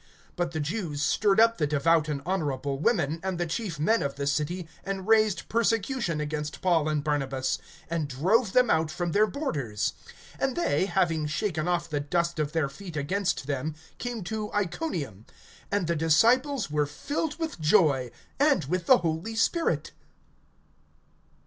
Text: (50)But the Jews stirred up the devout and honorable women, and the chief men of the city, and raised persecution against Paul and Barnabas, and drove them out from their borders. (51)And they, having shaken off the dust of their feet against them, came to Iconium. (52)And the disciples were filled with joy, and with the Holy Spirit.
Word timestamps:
(50)But 0.35 0.49
the 0.49 0.59
Jews 0.59 0.99
stirred 0.99 1.39
up 1.39 1.59
the 1.59 1.67
devout 1.67 2.09
and 2.09 2.23
honorable 2.25 2.79
women, 2.79 3.19
and 3.21 3.37
the 3.39 3.45
chief 3.45 3.79
men 3.79 4.01
of 4.01 4.15
the 4.15 4.25
city, 4.25 4.67
and 4.83 5.07
raised 5.07 5.47
persecution 5.47 6.19
against 6.19 6.59
Paul 6.63 6.89
and 6.89 7.03
Barnabas, 7.03 7.59
and 7.87 8.07
drove 8.07 8.53
them 8.53 8.71
out 8.71 8.89
from 8.89 9.11
their 9.11 9.27
borders. 9.27 9.93
(51)And 10.39 10.55
they, 10.55 10.85
having 10.87 11.27
shaken 11.27 11.67
off 11.67 11.87
the 11.87 11.99
dust 11.99 12.39
of 12.39 12.51
their 12.51 12.67
feet 12.67 12.97
against 12.97 13.45
them, 13.45 13.75
came 13.99 14.23
to 14.23 14.51
Iconium. 14.53 15.27
(52)And 15.71 15.85
the 15.85 15.95
disciples 15.95 16.71
were 16.71 16.87
filled 16.87 17.37
with 17.37 17.59
joy, 17.61 18.09
and 18.39 18.65
with 18.65 18.87
the 18.87 18.97
Holy 18.97 19.35
Spirit. 19.35 19.91